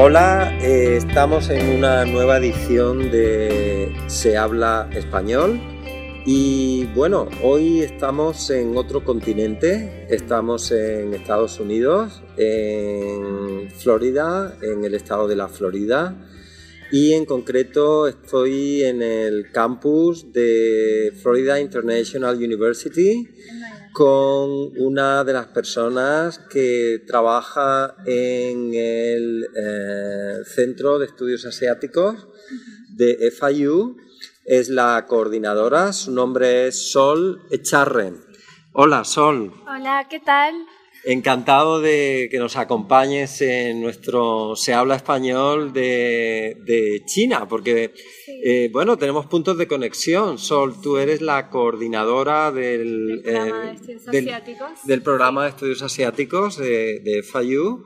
[0.00, 5.60] Hola, eh, estamos en una nueva edición de Se habla español
[6.24, 14.94] y bueno, hoy estamos en otro continente, estamos en Estados Unidos, en Florida, en el
[14.94, 16.16] estado de la Florida
[16.92, 23.28] y en concreto estoy en el campus de Florida International University
[23.98, 32.28] con una de las personas que trabaja en el eh, Centro de Estudios Asiáticos
[32.94, 33.96] de FIU.
[34.44, 38.24] Es la coordinadora, su nombre es Sol Echarren.
[38.72, 39.52] Hola, Sol.
[39.66, 40.54] Hola, ¿qué tal?
[41.04, 47.94] Encantado de que nos acompañes en nuestro Se habla español de, China, porque,
[48.44, 50.38] eh, bueno, tenemos puntos de conexión.
[50.38, 53.22] Sol, tú eres la coordinadora del,
[54.84, 57.84] del, programa de estudios asiáticos de, de FIU.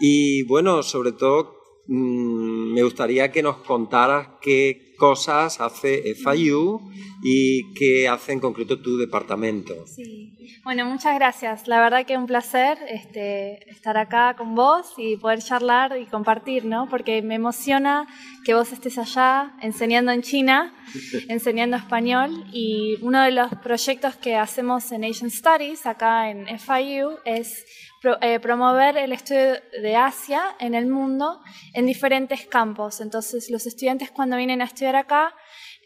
[0.00, 6.80] Y, bueno, sobre todo, mm, me gustaría que nos contaras qué cosas hace FIU
[7.24, 9.84] y qué hace en concreto tu departamento.
[9.84, 11.66] Sí, bueno, muchas gracias.
[11.66, 16.06] La verdad que es un placer este, estar acá con vos y poder charlar y
[16.06, 16.88] compartir, ¿no?
[16.88, 18.06] Porque me emociona
[18.44, 20.72] que vos estés allá enseñando en China,
[21.28, 27.18] enseñando español y uno de los proyectos que hacemos en Asian Studies acá en FIU
[27.24, 27.66] es
[28.20, 31.40] eh, promover el estudio de Asia en el mundo
[31.72, 33.00] en diferentes campos.
[33.00, 35.34] Entonces, los estudiantes cuando vienen a estudiar acá,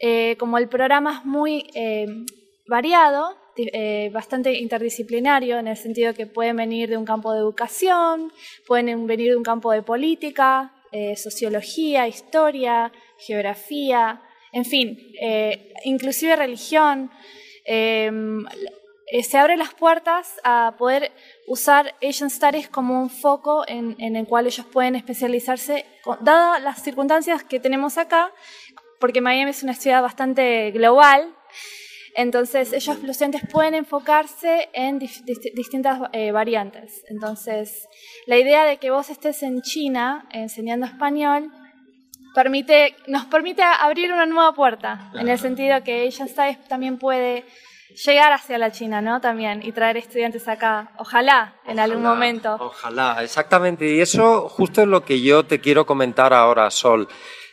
[0.01, 2.07] eh, como el programa es muy eh,
[2.67, 3.37] variado,
[4.13, 8.31] bastante interdisciplinario, en el sentido que pueden venir de un campo de educación,
[8.67, 10.75] pueden venir de un campo de política,
[11.17, 14.21] sociología, historia, geografía,
[14.53, 14.99] en fin,
[15.85, 17.11] inclusive religión.
[19.09, 21.13] Eh, se abren las puertas a poder
[21.47, 25.87] usar Asian Studies como un foco en, el cual ellos pueden especializarse,
[26.23, 28.33] dadas las circunstancias que tenemos acá,
[28.99, 31.33] porque Miami es una ciudad bastante global,
[32.17, 37.05] entonces ellos, los estudiantes, pueden enfocarse en distintas eh, variantes.
[37.09, 37.87] Entonces,
[38.27, 41.53] la idea de que vos estés en China enseñando español
[42.35, 47.45] permite, nos permite abrir una nueva puerta, en el sentido que Asian Studies también puede
[47.95, 49.21] llegar hacia la China, ¿no?
[49.21, 50.93] También, y traer estudiantes acá.
[50.99, 52.57] Ojalá, en algún momento.
[52.61, 53.89] Ojalá, exactamente.
[53.89, 57.09] Y eso justo es lo que yo te quiero comentar ahora, Sol.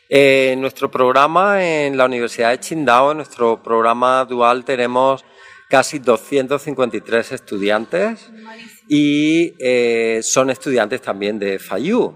[0.09, 5.23] Eh, en nuestro programa en la Universidad de Qingdao, en nuestro programa dual, tenemos
[5.69, 8.29] casi 253 estudiantes
[8.87, 12.13] y eh, son estudiantes también de FAYU.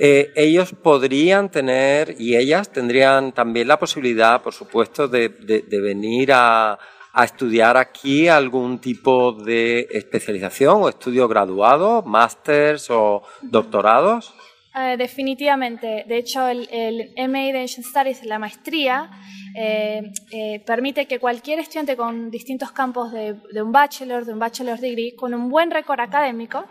[0.00, 5.28] Eh, ellos podrían tener y ellas tendrían también la posibilidad, por supuesto, de
[5.70, 6.78] venir a,
[7.12, 14.34] a estudiar aquí algún tipo de especialización o estudio graduado, másters o doctorados?
[14.74, 16.04] Eh, definitivamente.
[16.06, 16.68] De hecho, el,
[17.16, 19.10] MA de Asian Studies, la maestría,
[19.56, 24.78] eh, eh, permite que cualquier estudiante con distintos campos de, un bachelor, de un bachelor
[24.78, 26.64] degree, con un buen récord académico,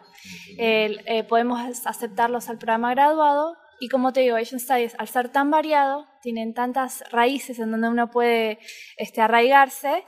[1.27, 3.57] podemos aceptarlos al programa graduado.
[3.79, 7.89] Y como te digo, Asian Studies, al ser tan variado, tienen tantas raíces en donde
[7.89, 8.59] uno puede
[8.97, 10.03] este, arraigarse,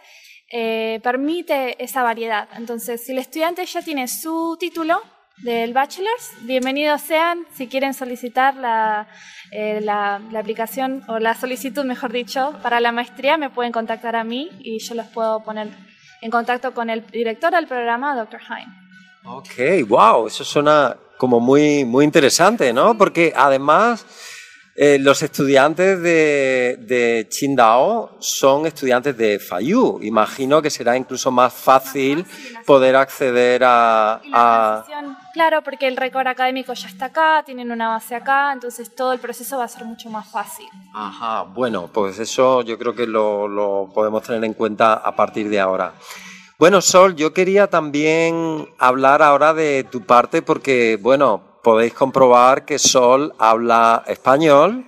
[0.51, 2.49] eh, permite esa variedad.
[2.55, 4.99] Entonces, si el estudiante ya tiene su título
[5.43, 7.45] del bachelor's, bienvenidos sean.
[7.53, 8.55] Si quieren solicitar
[9.51, 14.15] eh, la, la, aplicación o la solicitud, mejor dicho, para la maestría, me pueden contactar
[14.15, 15.69] a mí y yo los puedo poner
[16.21, 18.41] en contacto con el director del programa, Dr.
[18.49, 18.67] Hein.
[19.25, 22.97] Ok, wow, eso suena como muy, muy interesante, ¿no?
[22.97, 24.05] Porque además
[24.73, 29.99] eh, los estudiantes de, de Qingdao son estudiantes de FAYU.
[30.01, 32.25] Imagino que será incluso más fácil
[32.65, 34.85] poder acceder a...
[35.33, 39.19] Claro, porque el récord académico ya está acá, tienen una base acá, entonces todo el
[39.19, 40.67] proceso va a ser mucho más fácil.
[40.93, 45.49] Ajá, bueno, pues eso yo creo que lo, lo podemos tener en cuenta a partir
[45.49, 45.93] de ahora.
[46.59, 52.77] Bueno, Sol, yo quería también hablar ahora de tu parte porque, bueno, podéis comprobar que
[52.77, 54.85] Sol habla español.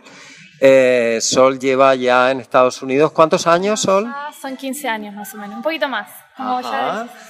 [0.59, 4.13] Eh, Sol lleva ya en Estados Unidos, ¿cuántos años, Sol?
[4.41, 6.09] son 15 años más o menos, un poquito más.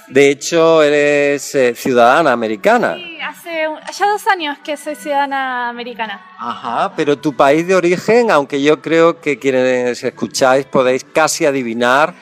[0.08, 2.94] de hecho, eres eh, ciudadana americana.
[2.94, 6.20] Sí, hace ya dos años que soy ciudadana americana.
[6.38, 12.14] Ajá, pero tu país de origen, aunque yo creo que quienes escucháis podéis casi adivinar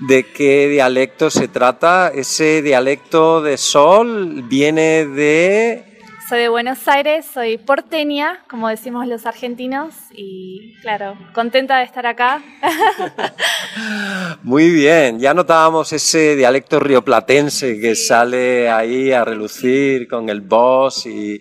[0.00, 5.88] de qué dialecto se trata, ese dialecto de Sol viene de
[6.28, 12.06] soy de Buenos Aires, soy porteña, como decimos los argentinos, y claro, contenta de estar
[12.06, 12.42] acá.
[14.42, 21.06] Muy bien, ya notábamos ese dialecto rioplatense que sale ahí a relucir con el boss
[21.06, 21.40] y,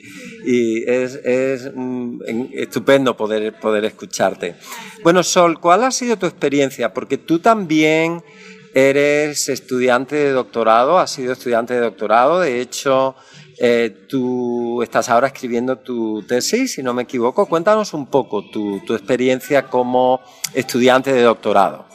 [0.87, 2.21] es, mm,
[2.53, 4.55] estupendo poder, poder escucharte.
[5.03, 6.93] Bueno, Sol, ¿cuál ha sido tu experiencia?
[6.93, 8.23] Porque tú también
[8.77, 13.15] eres estudiante de doctorado, has sido estudiante de doctorado, de hecho
[13.59, 17.47] eh, tú estás ahora escribiendo tu tesis, si no me equivoco.
[17.47, 20.21] Cuéntanos un poco tu, experiencia como
[20.53, 21.87] estudiante de doctorado.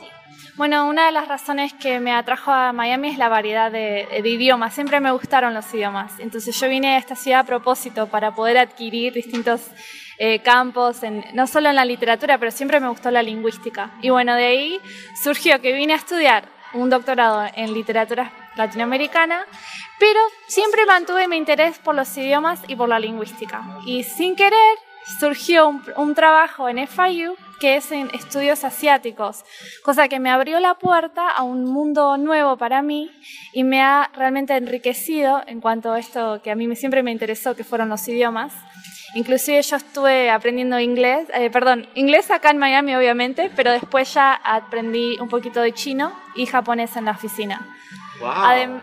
[0.57, 4.75] Bueno, una de las razones que me atrajo a Miami es la variedad de, idiomas.
[4.75, 6.19] Siempre me gustaron los idiomas.
[6.19, 9.61] Entonces yo vine a esta ciudad a propósito para poder adquirir distintos
[10.19, 10.99] eh, campos,
[11.33, 13.93] no solo en la literatura, pero siempre me gustó la lingüística.
[14.03, 14.81] Y bueno, de ahí
[15.23, 19.45] surgió que vine a estudiar un doctorado en literatura latinoamericana,
[19.99, 23.63] pero siempre mantuve mi interés por los idiomas y por la lingüística.
[23.87, 24.79] Y sin querer
[25.19, 29.45] surgió un, trabajo en FIU que es en estudios asiáticos,
[29.85, 33.11] cosa que me abrió la puerta a un mundo nuevo para mí
[33.53, 37.55] y me ha realmente enriquecido en cuanto a esto que a mí siempre me interesó,
[37.55, 38.53] que fueron los idiomas.
[39.15, 44.33] Inclusive yo estuve aprendiendo inglés, eh, perdón, inglés acá en Miami obviamente, pero después ya
[44.33, 47.61] aprendí un poquito de chino y japonés en la oficina.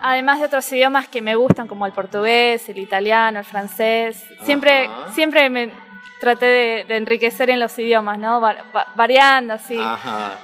[0.02, 4.24] además de otros idiomas que me gustan como el portugués, el italiano, el francés.
[4.44, 5.72] Siempre, siempre me
[6.20, 8.42] traté de, enriquecer en los idiomas, ¿no?
[8.96, 9.80] variando así.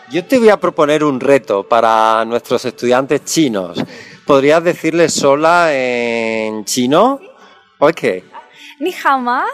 [0.10, 3.84] Yo te voy a proponer un reto para nuestros estudiantes chinos.
[4.26, 7.20] ¿Podrías decirles sola en chino?
[7.78, 8.02] Ok.
[8.80, 9.50] Ni jamás.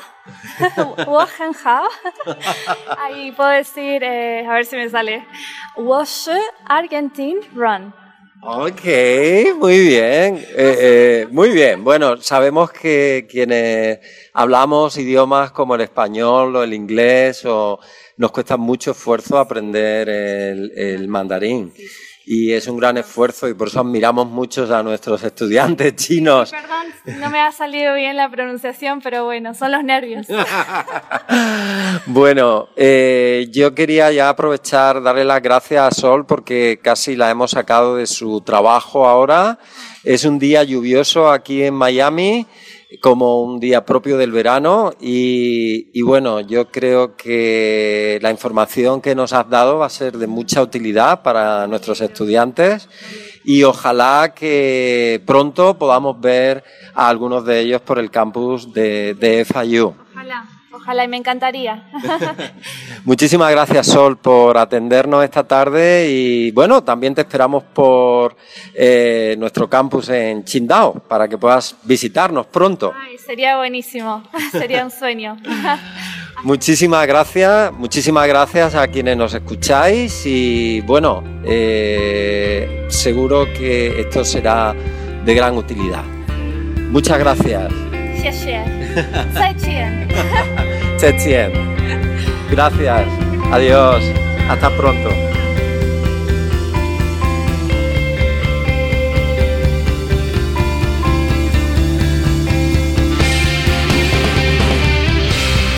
[2.98, 5.26] Ahí puedo decir, eh, a ver si me sale.
[6.66, 7.94] Argentine Run.
[8.44, 8.82] Ok,
[9.60, 11.84] muy bien, eh, eh, muy bien.
[11.84, 14.00] Bueno, sabemos que quienes
[14.34, 17.80] hablamos idiomas como el español o el inglés o
[18.18, 21.72] nos cuesta mucho esfuerzo aprender el, el mandarín
[22.34, 26.50] y es un gran esfuerzo y por eso admiramos mucho a nuestros estudiantes chinos.
[26.50, 30.28] Perdón, no me ha salido bien la pronunciación, pero bueno, son los nervios.
[32.06, 37.52] bueno, eh, yo quería ya aprovechar, darle las gracias a Sol porque casi la hemos
[37.52, 39.60] sacado de su trabajo ahora.
[40.06, 42.48] Es un día lluvioso aquí en Miami
[43.00, 49.34] como un día propio del verano y, bueno, yo creo que la información que nos
[49.34, 52.90] has dado va a ser de mucha utilidad para nuestros estudiantes
[53.46, 59.46] y ojalá que pronto podamos ver a algunos de ellos por el campus de, de
[59.46, 59.96] FIU.
[60.81, 61.85] Ojalá y me encantaría.
[63.05, 68.37] Muchísimas gracias, Sol, por atendernos esta tarde y bueno, también te esperamos por
[68.75, 72.93] eh, nuestro campus en Qingdao para que puedas visitarnos pronto.
[73.25, 74.23] sería buenísimo,
[74.53, 75.37] sería un sueño.
[76.43, 84.75] Muchísimas gracias, muchísimas gracias a quienes nos escucháis y bueno, eh, seguro que esto será
[85.25, 86.05] de gran utilidad.
[86.91, 87.73] Muchas gracias.
[88.27, 88.61] 谢谢，
[89.35, 90.60] 再见。
[92.52, 93.08] Gracias.
[93.52, 94.04] Adiós.
[94.48, 95.31] Hasta pronto.